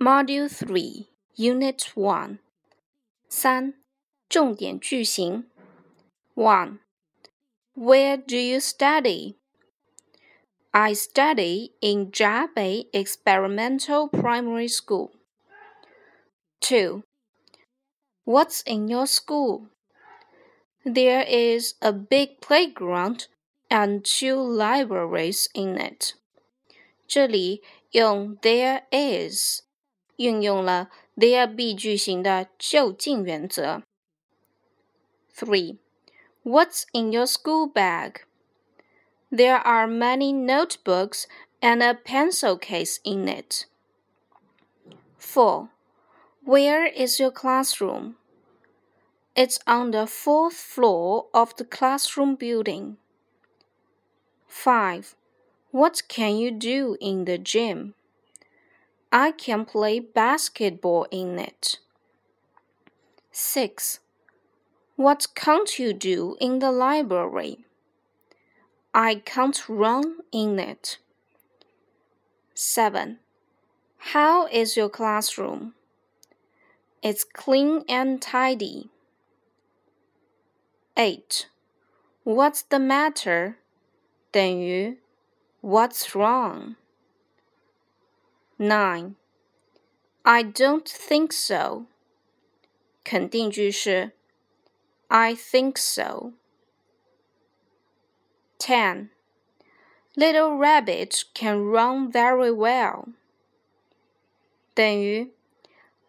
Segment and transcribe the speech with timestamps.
[0.00, 2.38] Module Three, Unit One，
[3.28, 3.74] 三，
[4.28, 5.50] 重点句型。
[6.34, 6.78] One,
[7.74, 9.36] Where do you study?
[10.72, 15.10] I study in Jiabei Experimental Primary School.
[16.60, 17.02] Two,
[18.24, 19.68] What's in your school?
[20.84, 23.26] There is a big playground
[23.68, 26.14] and two libraries in it.
[27.06, 29.62] 这里用 there is
[30.16, 33.82] 运用了 there be 句型的就近原则。
[35.34, 35.78] Three,
[36.44, 38.22] What's in your school bag?
[39.30, 41.26] There are many notebooks
[41.60, 43.66] and a pencil case in it.
[45.18, 45.68] Four,
[46.44, 48.16] Where is your classroom?
[49.36, 52.96] It's on the fourth floor of the classroom building.
[54.46, 55.14] 5.
[55.70, 57.94] What can you do in the gym?
[59.15, 61.77] I can play basketball in it.
[63.31, 63.99] 6.
[64.95, 67.59] What can't you do in the library?
[68.91, 70.97] I can't run in it.
[72.55, 73.19] 7.
[73.97, 75.75] How is your classroom?
[77.03, 78.89] It's clean and tidy.
[80.97, 81.49] 8.
[82.23, 83.57] What's the matter?
[84.31, 84.97] 等于
[85.61, 86.77] What's wrong?
[88.62, 89.16] 9.
[90.24, 91.86] I don't think so.
[93.04, 94.12] 肯定句是
[95.08, 96.34] I think so.
[98.58, 99.10] 10.
[100.14, 103.14] Little rabbit can run very well.
[104.74, 105.32] 等于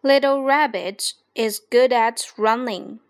[0.02, 3.00] Little rabbit is good at running.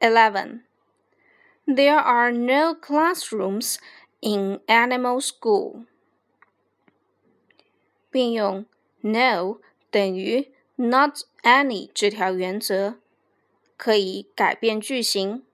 [0.00, 0.64] 11.
[1.66, 3.78] There are no classrooms
[4.20, 5.86] in animal school.
[8.10, 8.66] 并用
[9.00, 9.58] no
[9.90, 12.96] 等于 not any 这条原则，
[13.76, 15.44] 可以改变句型。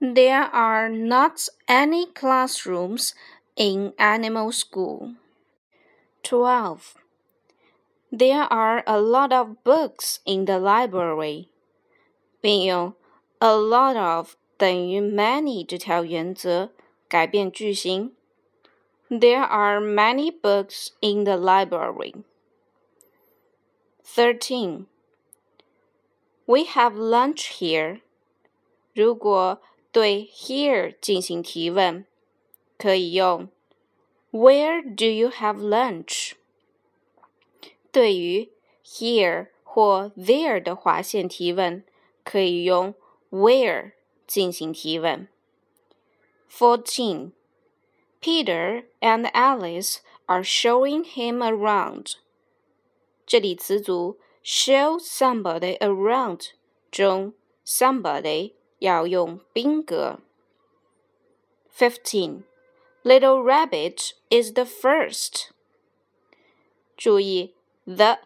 [0.00, 3.12] There are not any classrooms
[3.56, 5.14] in animal school.
[6.22, 6.94] 12.
[8.10, 11.48] There are a lot of books in the library.
[12.40, 12.94] 并用
[13.38, 16.70] a lot of 等于 many 这条原则
[17.08, 18.14] 改变句型。
[19.12, 22.14] There are many books in the library.
[24.04, 24.86] 13.
[26.46, 28.00] We have lunch here.
[28.94, 29.60] 如果
[29.92, 32.04] 对 here 进行提问，
[32.76, 33.48] 可以用
[34.30, 36.32] Where do you have lunch？
[37.90, 38.50] 对于
[38.84, 41.84] here 或 there 的划线提问，
[42.24, 42.94] 可以用
[43.30, 43.92] where
[44.26, 45.28] 进行提问。
[46.50, 47.32] Fourteen.
[48.22, 52.16] Peter and Alice are showing him around.
[53.26, 56.50] 这里词组 show somebody around
[56.90, 57.34] 中
[57.64, 60.20] somebody 要用宾格。
[61.72, 62.44] Fifteen.
[63.04, 65.50] Little Rabbit is the first.
[66.96, 68.18] 注意 the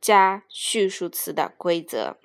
[0.00, 2.18] 加叙述词的规则。